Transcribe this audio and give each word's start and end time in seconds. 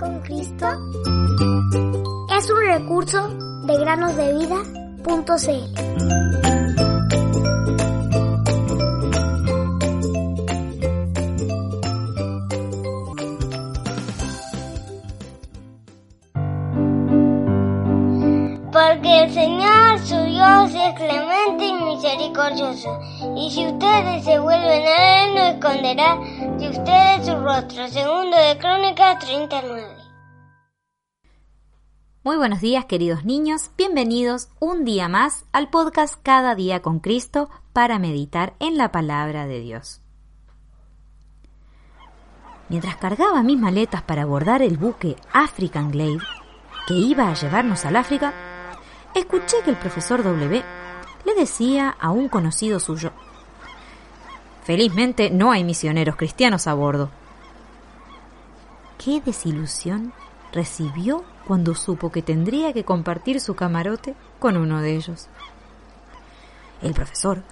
con 0.00 0.18
Cristo 0.20 0.66
es 2.34 2.50
un 2.50 2.60
recurso 2.66 3.28
de 3.66 3.78
granosdevida.cl. 3.78 5.10
Porque 18.72 19.22
el 19.24 19.34
Señor 19.34 19.98
su 19.98 20.16
Dios 20.24 20.70
es 20.74 20.94
clemente 20.94 21.66
y 21.66 21.74
misericordioso, 21.74 22.98
y 23.36 23.50
si 23.50 23.66
ustedes 23.66 24.24
se 24.24 24.38
vuelven 24.38 24.82
a 24.82 25.24
Él, 25.24 25.34
no 25.34 25.59
esconderá 25.70 26.18
de 26.58 26.68
ustedes 26.68 27.26
su 27.26 27.36
rostro. 27.36 27.88
Segundo 27.88 28.36
de 28.36 28.58
Crónicas 28.58 29.18
39. 29.20 29.96
Muy 32.24 32.36
buenos 32.36 32.60
días 32.60 32.84
queridos 32.86 33.24
niños, 33.24 33.70
bienvenidos 33.78 34.48
un 34.58 34.84
día 34.84 35.08
más 35.08 35.44
al 35.52 35.70
podcast 35.70 36.16
Cada 36.22 36.54
día 36.54 36.82
con 36.82 36.98
Cristo 36.98 37.48
para 37.72 37.98
meditar 37.98 38.54
en 38.58 38.76
la 38.76 38.90
palabra 38.90 39.46
de 39.46 39.60
Dios. 39.60 40.02
Mientras 42.68 42.96
cargaba 42.96 43.42
mis 43.42 43.58
maletas 43.58 44.02
para 44.02 44.22
abordar 44.22 44.62
el 44.62 44.76
buque 44.76 45.16
African 45.32 45.90
Glade, 45.92 46.20
que 46.86 46.94
iba 46.94 47.28
a 47.28 47.34
llevarnos 47.34 47.84
al 47.84 47.96
África, 47.96 48.34
escuché 49.14 49.56
que 49.64 49.70
el 49.70 49.76
profesor 49.76 50.22
W 50.22 50.62
le 51.24 51.34
decía 51.34 51.96
a 51.98 52.10
un 52.10 52.28
conocido 52.28 52.80
suyo, 52.80 53.12
Felizmente 54.70 55.30
no 55.30 55.50
hay 55.50 55.64
misioneros 55.64 56.14
cristianos 56.14 56.68
a 56.68 56.74
bordo. 56.74 57.10
Qué 59.04 59.20
desilusión 59.20 60.12
recibió 60.52 61.24
cuando 61.44 61.74
supo 61.74 62.12
que 62.12 62.22
tendría 62.22 62.72
que 62.72 62.84
compartir 62.84 63.40
su 63.40 63.56
camarote 63.56 64.14
con 64.38 64.56
uno 64.56 64.80
de 64.80 64.94
ellos. 64.94 65.26
El 66.82 66.94
profesor, 66.94 67.42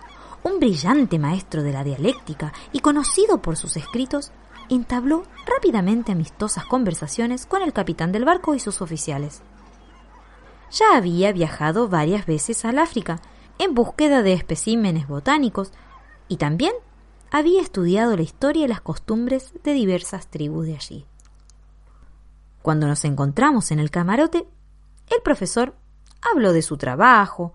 un 0.45 0.61
brillante 0.61 1.19
maestro 1.19 1.65
de 1.65 1.73
la 1.73 1.83
dialéctica 1.83 2.53
y 2.71 2.79
conocido 2.79 3.43
por 3.43 3.57
sus 3.57 3.77
escritos, 3.77 4.31
entabló 4.69 5.25
rápidamente 5.45 6.13
amistosas 6.13 6.67
conversaciones 6.67 7.47
con 7.47 7.63
el 7.63 7.73
capitán 7.73 8.13
del 8.13 8.27
barco 8.27 8.55
y 8.55 8.61
sus 8.61 8.81
oficiales. 8.81 9.43
Ya 10.71 10.97
había 10.97 11.33
viajado 11.33 11.89
varias 11.89 12.27
veces 12.27 12.65
al 12.65 12.79
África 12.79 13.21
en 13.59 13.75
búsqueda 13.75 14.23
de 14.23 14.35
especímenes 14.35 15.09
botánicos 15.09 15.73
y 16.29 16.37
también 16.37 16.75
había 17.31 17.61
estudiado 17.61 18.17
la 18.17 18.23
historia 18.23 18.65
y 18.65 18.69
las 18.69 18.81
costumbres 18.81 19.53
de 19.63 19.73
diversas 19.73 20.29
tribus 20.29 20.67
de 20.67 20.75
allí. 20.75 21.07
Cuando 22.63 22.87
nos 22.87 23.05
encontramos 23.05 23.71
en 23.71 23.79
el 23.79 23.91
camarote, 23.91 24.47
el 25.11 25.23
profesor 25.23 25.75
habló 26.21 26.53
de 26.53 26.63
su 26.63 26.77
trabajo 26.77 27.53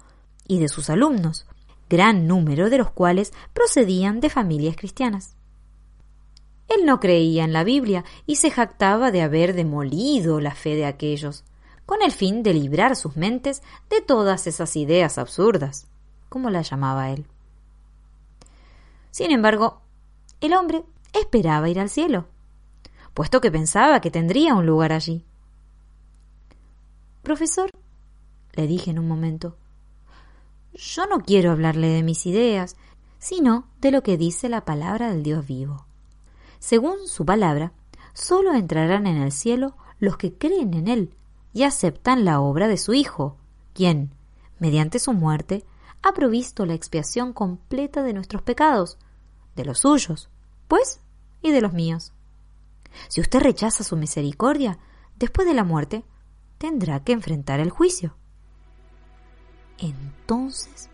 y 0.48 0.60
de 0.60 0.70
sus 0.70 0.90
alumnos, 0.90 1.46
gran 1.90 2.28
número 2.28 2.70
de 2.70 2.78
los 2.78 2.92
cuales 2.92 3.34
procedían 3.54 4.20
de 4.20 4.30
familias 4.30 4.76
cristianas. 4.76 5.36
Él 6.68 6.86
no 6.86 7.00
creía 7.00 7.44
en 7.44 7.54
la 7.54 7.64
Biblia 7.64 8.04
y 8.26 8.38
se 8.38 8.50
jactaba 8.50 9.12
de 9.12 9.22
haber 9.22 9.54
demolido 9.54 10.40
la 10.40 10.56
fe 10.56 10.76
de 10.76 10.86
aquellos, 10.86 11.44
con 11.86 12.02
el 12.02 12.12
fin 12.12 12.42
de 12.42 12.54
librar 12.54 12.96
sus 12.96 13.18
mentes 13.18 13.62
de 13.90 14.02
todas 14.02 14.48
esas 14.48 14.76
ideas 14.76 15.18
absurdas, 15.18 15.88
como 16.30 16.50
la 16.50 16.62
llamaba 16.62 17.12
él. 17.12 17.26
Sin 19.14 19.30
embargo, 19.30 19.84
el 20.42 20.56
hombre 20.56 20.84
esperaba 21.14 21.70
ir 21.70 21.80
al 21.80 21.92
cielo, 21.92 22.26
puesto 23.14 23.42
que 23.42 23.52
pensaba 23.52 24.02
que 24.02 24.10
tendría 24.10 24.56
un 24.56 24.66
lugar 24.66 24.92
allí. 24.92 25.24
Profesor, 27.22 27.70
le 28.54 28.66
dije 28.66 28.90
en 28.90 28.98
un 28.98 29.08
momento, 29.08 29.56
yo 30.74 31.06
no 31.06 31.20
quiero 31.20 31.52
hablarle 31.52 31.90
de 31.90 32.02
mis 32.02 32.26
ideas, 32.26 32.76
sino 33.20 33.68
de 33.82 33.92
lo 33.92 34.02
que 34.02 34.18
dice 34.18 34.50
la 34.50 34.66
palabra 34.66 35.10
del 35.10 35.22
Dios 35.22 35.46
vivo. 35.46 35.86
Según 36.58 37.08
su 37.08 37.24
palabra, 37.24 37.72
sólo 38.16 38.56
entrarán 38.56 39.06
en 39.06 39.18
el 39.18 39.32
cielo 39.32 39.76
los 40.00 40.18
que 40.18 40.34
creen 40.34 40.74
en 40.74 40.88
Él 40.88 41.14
y 41.54 41.64
aceptan 41.64 42.26
la 42.26 42.42
obra 42.42 42.68
de 42.68 42.78
su 42.78 42.96
Hijo, 42.96 43.38
quien, 43.76 44.10
mediante 44.58 44.98
su 44.98 45.14
muerte, 45.14 45.64
ha 46.04 46.14
provisto 46.14 46.66
la 46.66 46.74
expiación 46.74 47.34
completa 47.34 48.04
de 48.04 48.14
nuestros 48.14 48.42
pecados, 48.42 48.98
de 49.56 49.66
los 49.66 49.80
suyos, 49.80 50.30
pues, 50.68 51.00
y 51.42 51.52
de 51.52 51.62
los 51.62 51.74
míos. 51.74 52.12
Si 53.08 53.22
usted 53.22 53.40
rechaza 53.40 53.84
su 53.84 53.96
misericordia, 53.96 54.78
después 55.18 55.48
de 55.48 55.54
la 55.54 55.64
muerte, 55.64 56.04
tendrá 56.58 57.04
que 57.04 57.14
enfrentar 57.14 57.60
el 57.60 57.70
juicio. 57.70 58.16
Entonces 59.80 60.90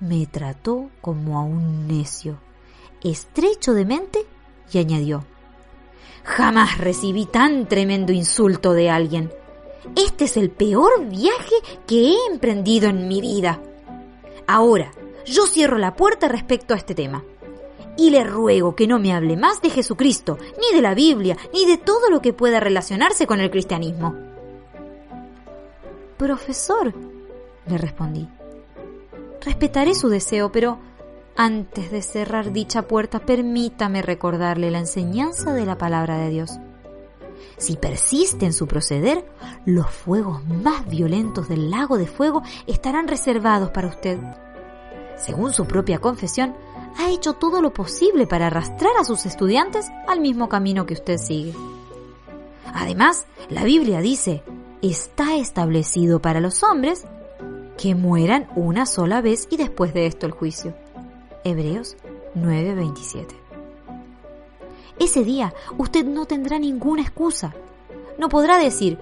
me 0.00 0.26
trató 0.26 0.90
como 1.00 1.38
a 1.38 1.42
un 1.42 1.86
necio, 1.88 2.38
estrecho 3.02 3.72
de 3.72 3.84
mente, 3.84 4.26
y 4.72 4.78
añadió, 4.78 5.24
Jamás 6.24 6.78
recibí 6.78 7.26
tan 7.26 7.66
tremendo 7.68 8.12
insulto 8.12 8.74
de 8.74 8.90
alguien. 8.90 9.32
Este 9.96 10.24
es 10.24 10.36
el 10.36 10.50
peor 10.50 11.06
viaje 11.06 11.56
que 11.86 12.12
he 12.12 12.16
emprendido 12.30 12.88
en 12.88 13.08
mi 13.08 13.20
vida. 13.20 13.60
Ahora, 14.46 14.90
yo 15.24 15.46
cierro 15.46 15.78
la 15.78 15.94
puerta 15.94 16.28
respecto 16.28 16.74
a 16.74 16.76
este 16.76 16.94
tema. 16.94 17.24
Y 17.96 18.10
le 18.10 18.24
ruego 18.24 18.74
que 18.74 18.86
no 18.86 18.98
me 18.98 19.12
hable 19.12 19.36
más 19.36 19.60
de 19.60 19.70
Jesucristo, 19.70 20.38
ni 20.58 20.74
de 20.74 20.82
la 20.82 20.94
Biblia, 20.94 21.36
ni 21.52 21.66
de 21.66 21.76
todo 21.76 22.10
lo 22.10 22.20
que 22.22 22.32
pueda 22.32 22.58
relacionarse 22.58 23.26
con 23.26 23.40
el 23.40 23.50
cristianismo. 23.50 24.16
Profesor, 26.16 26.94
le 27.66 27.78
respondí, 27.78 28.28
respetaré 29.44 29.94
su 29.94 30.08
deseo, 30.08 30.50
pero 30.52 30.78
antes 31.36 31.90
de 31.90 32.02
cerrar 32.02 32.52
dicha 32.52 32.82
puerta, 32.82 33.20
permítame 33.20 34.02
recordarle 34.02 34.70
la 34.70 34.78
enseñanza 34.78 35.52
de 35.52 35.66
la 35.66 35.78
palabra 35.78 36.18
de 36.18 36.30
Dios. 36.30 36.58
Si 37.56 37.76
persiste 37.76 38.46
en 38.46 38.52
su 38.52 38.66
proceder, 38.66 39.24
los 39.64 39.90
fuegos 39.90 40.44
más 40.44 40.86
violentos 40.86 41.48
del 41.48 41.70
lago 41.70 41.98
de 41.98 42.06
fuego 42.06 42.42
estarán 42.66 43.08
reservados 43.08 43.70
para 43.70 43.88
usted. 43.88 44.18
Según 45.16 45.52
su 45.52 45.66
propia 45.66 45.98
confesión, 45.98 46.54
ha 46.98 47.10
hecho 47.10 47.34
todo 47.34 47.62
lo 47.62 47.72
posible 47.72 48.26
para 48.26 48.48
arrastrar 48.48 48.92
a 49.00 49.04
sus 49.04 49.26
estudiantes 49.26 49.86
al 50.06 50.20
mismo 50.20 50.48
camino 50.48 50.86
que 50.86 50.94
usted 50.94 51.18
sigue. 51.18 51.54
Además, 52.74 53.26
la 53.48 53.64
Biblia 53.64 54.00
dice, 54.00 54.42
está 54.80 55.36
establecido 55.36 56.20
para 56.20 56.40
los 56.40 56.62
hombres 56.62 57.04
que 57.78 57.94
mueran 57.94 58.48
una 58.56 58.86
sola 58.86 59.20
vez 59.20 59.46
y 59.50 59.56
después 59.56 59.94
de 59.94 60.06
esto 60.06 60.26
el 60.26 60.32
juicio. 60.32 60.74
Hebreos 61.44 61.96
9:27. 62.34 63.41
Ese 64.98 65.24
día 65.24 65.54
usted 65.78 66.04
no 66.04 66.26
tendrá 66.26 66.58
ninguna 66.58 67.02
excusa. 67.02 67.54
No 68.18 68.28
podrá 68.28 68.58
decir, 68.58 68.98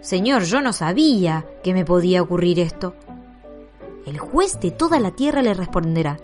Señor, 0.00 0.44
yo 0.44 0.60
no 0.60 0.72
sabía 0.72 1.46
que 1.62 1.74
me 1.74 1.84
podía 1.84 2.22
ocurrir 2.22 2.60
esto. 2.60 2.94
El 4.06 4.18
juez 4.18 4.60
de 4.60 4.70
toda 4.70 5.00
la 5.00 5.12
tierra 5.12 5.42
le 5.42 5.54
responderá, 5.54 6.18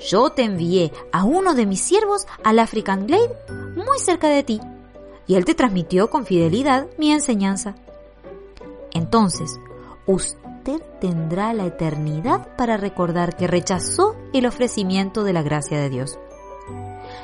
yo 0.00 0.30
te 0.30 0.42
envié 0.42 0.92
a 1.12 1.24
uno 1.24 1.54
de 1.54 1.66
mis 1.66 1.80
siervos 1.80 2.26
al 2.44 2.58
African 2.58 3.06
Glade 3.06 3.36
muy 3.76 3.98
cerca 3.98 4.28
de 4.28 4.42
ti, 4.42 4.60
y 5.26 5.34
él 5.34 5.44
te 5.44 5.54
transmitió 5.54 6.10
con 6.10 6.26
fidelidad 6.26 6.86
mi 6.98 7.12
enseñanza. 7.12 7.74
Entonces, 8.92 9.58
usted 10.06 10.80
tendrá 11.00 11.52
la 11.52 11.66
eternidad 11.66 12.56
para 12.56 12.76
recordar 12.76 13.36
que 13.36 13.46
rechazó 13.46 14.16
el 14.32 14.46
ofrecimiento 14.46 15.24
de 15.24 15.32
la 15.32 15.42
gracia 15.42 15.78
de 15.78 15.90
Dios. 15.90 16.18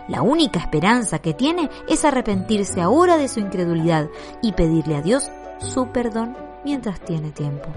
La 0.09 0.23
única 0.23 0.61
esperanza 0.61 1.19
que 1.19 1.35
tiene 1.35 1.71
es 1.89 2.05
arrepentirse 2.05 2.81
ahora 2.81 3.17
de 3.17 3.29
su 3.29 3.41
incredulidad 3.41 4.09
y 4.43 4.53
pedirle 4.53 4.97
a 4.97 5.03
Dios 5.03 5.31
su 5.59 5.89
perdón 5.89 6.37
mientras 6.65 7.01
tiene 7.01 7.33
tiempo. 7.33 7.69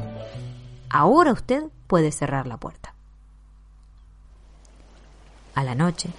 Ahora 0.89 1.31
usted 1.31 1.63
puede 1.87 2.11
cerrar 2.11 2.47
la 2.47 2.57
puerta. 2.57 2.93
A 5.55 5.63
la 5.63 5.75
noche, 5.75 6.09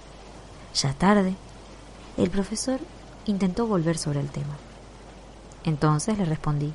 ya 0.73 0.93
tarde, 0.93 1.35
el 2.17 2.29
profesor 2.29 2.79
intentó 3.25 3.67
volver 3.67 3.97
sobre 3.97 4.19
el 4.19 4.29
tema. 4.29 4.55
Entonces 5.63 6.17
le 6.17 6.25
respondí, 6.25 6.73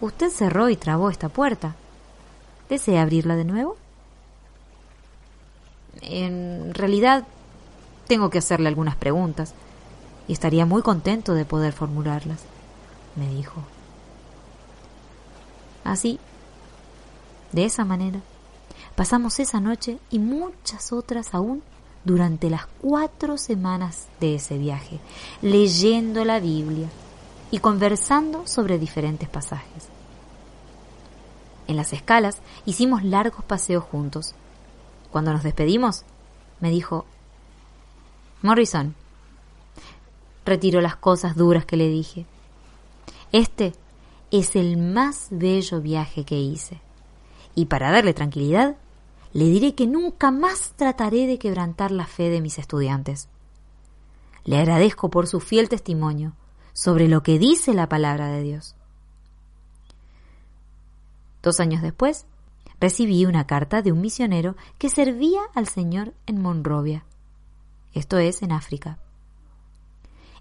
Usted 0.00 0.30
cerró 0.30 0.68
y 0.68 0.76
trabó 0.76 1.10
esta 1.10 1.28
puerta. 1.28 1.74
¿Desea 2.68 3.02
abrirla 3.02 3.34
de 3.34 3.44
nuevo? 3.44 3.76
En 6.02 6.74
realidad, 6.74 7.26
tengo 8.06 8.30
que 8.30 8.38
hacerle 8.38 8.68
algunas 8.68 8.96
preguntas 8.96 9.54
y 10.26 10.32
estaría 10.32 10.66
muy 10.66 10.82
contento 10.82 11.34
de 11.34 11.44
poder 11.44 11.72
formularlas, 11.72 12.40
me 13.16 13.28
dijo. 13.28 13.62
Así, 15.84 16.18
de 17.52 17.64
esa 17.64 17.84
manera, 17.84 18.20
pasamos 18.94 19.40
esa 19.40 19.60
noche 19.60 19.98
y 20.10 20.18
muchas 20.18 20.92
otras 20.92 21.34
aún 21.34 21.62
durante 22.04 22.50
las 22.50 22.66
cuatro 22.80 23.38
semanas 23.38 24.08
de 24.20 24.36
ese 24.36 24.58
viaje, 24.58 25.00
leyendo 25.42 26.24
la 26.24 26.40
Biblia 26.40 26.88
y 27.50 27.58
conversando 27.58 28.46
sobre 28.46 28.78
diferentes 28.78 29.28
pasajes. 29.28 29.88
En 31.66 31.76
las 31.76 31.92
escalas 31.92 32.38
hicimos 32.64 33.04
largos 33.04 33.44
paseos 33.44 33.84
juntos. 33.84 34.34
Cuando 35.10 35.32
nos 35.32 35.42
despedimos, 35.42 36.04
me 36.60 36.70
dijo, 36.70 37.06
Morrison, 38.42 38.94
retiró 40.44 40.80
las 40.80 40.96
cosas 40.96 41.36
duras 41.36 41.64
que 41.64 41.76
le 41.76 41.88
dije. 41.88 42.26
Este 43.32 43.72
es 44.30 44.56
el 44.56 44.76
más 44.76 45.28
bello 45.30 45.80
viaje 45.80 46.24
que 46.24 46.38
hice. 46.38 46.80
Y 47.54 47.66
para 47.66 47.90
darle 47.90 48.14
tranquilidad, 48.14 48.76
le 49.32 49.44
diré 49.44 49.74
que 49.74 49.86
nunca 49.86 50.30
más 50.30 50.72
trataré 50.76 51.26
de 51.26 51.38
quebrantar 51.38 51.90
la 51.90 52.06
fe 52.06 52.30
de 52.30 52.40
mis 52.40 52.58
estudiantes. 52.58 53.28
Le 54.44 54.58
agradezco 54.58 55.10
por 55.10 55.26
su 55.26 55.40
fiel 55.40 55.68
testimonio 55.68 56.32
sobre 56.72 57.08
lo 57.08 57.22
que 57.22 57.38
dice 57.38 57.74
la 57.74 57.88
palabra 57.88 58.28
de 58.28 58.42
Dios. 58.42 58.74
Dos 61.42 61.60
años 61.60 61.82
después, 61.82 62.26
recibí 62.80 63.26
una 63.26 63.46
carta 63.46 63.82
de 63.82 63.92
un 63.92 64.00
misionero 64.00 64.56
que 64.78 64.90
servía 64.90 65.40
al 65.54 65.68
Señor 65.68 66.14
en 66.26 66.40
Monrovia, 66.40 67.04
esto 67.94 68.18
es, 68.18 68.42
en 68.42 68.52
África. 68.52 68.98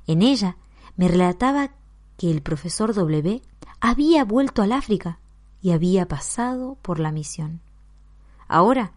En 0.06 0.22
ella 0.22 0.58
me 0.96 1.08
relataba 1.08 1.72
que 2.18 2.32
el 2.32 2.42
profesor 2.42 2.94
W 2.94 3.42
había 3.80 4.26
vuelto 4.26 4.62
al 4.62 4.72
África 4.72 5.20
y 5.62 5.72
había 5.72 6.08
pasado 6.08 6.78
por 6.82 7.00
la 7.00 7.12
misión. 7.12 7.62
Ahora 8.48 8.94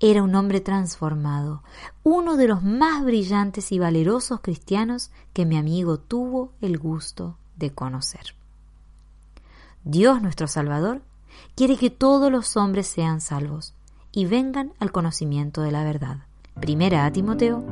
era 0.00 0.22
un 0.22 0.34
hombre 0.34 0.60
transformado, 0.60 1.62
uno 2.02 2.36
de 2.36 2.48
los 2.48 2.62
más 2.62 3.04
brillantes 3.04 3.70
y 3.72 3.78
valerosos 3.78 4.40
cristianos 4.40 5.10
que 5.32 5.44
mi 5.44 5.56
amigo 5.56 5.98
tuvo 5.98 6.52
el 6.60 6.78
gusto 6.78 7.36
de 7.56 7.72
conocer. 7.72 8.34
Dios 9.84 10.22
nuestro 10.22 10.46
Salvador 10.48 11.02
quiere 11.54 11.76
que 11.76 11.90
todos 11.90 12.30
los 12.30 12.56
hombres 12.56 12.86
sean 12.86 13.20
salvos 13.20 13.74
y 14.12 14.26
vengan 14.26 14.72
al 14.78 14.92
conocimiento 14.92 15.62
de 15.62 15.72
la 15.72 15.84
verdad. 15.84 16.18
Primera 16.60 17.04
a 17.06 17.12
Timoteo 17.12 17.64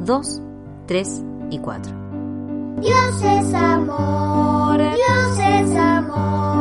2, 0.00 0.42
3 0.86 1.22
y 1.50 1.58
4. 1.58 1.92
Dios 2.80 3.22
es 3.22 3.54
amor, 3.54 4.78
Dios 4.78 5.38
es 5.38 5.76
amor. 5.76 6.51